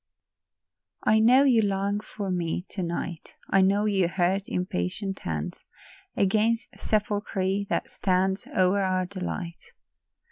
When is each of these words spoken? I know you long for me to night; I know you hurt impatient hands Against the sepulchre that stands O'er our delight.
I 1.03 1.19
know 1.19 1.43
you 1.43 1.61
long 1.61 1.99
for 1.99 2.31
me 2.31 2.65
to 2.69 2.81
night; 2.81 3.35
I 3.51 3.61
know 3.61 3.85
you 3.85 4.07
hurt 4.07 4.49
impatient 4.49 5.19
hands 5.19 5.63
Against 6.17 6.71
the 6.71 6.79
sepulchre 6.79 7.65
that 7.69 7.87
stands 7.87 8.47
O'er 8.47 8.81
our 8.81 9.05
delight. 9.05 9.73